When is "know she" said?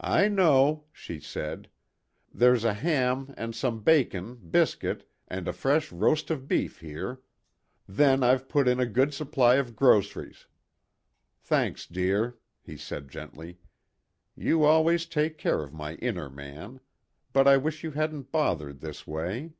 0.28-1.20